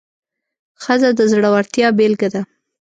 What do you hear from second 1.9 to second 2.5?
بیلګه ده.